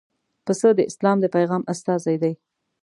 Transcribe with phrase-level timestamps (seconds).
[0.45, 2.33] پسه د اسلام د پیغام استازی دی.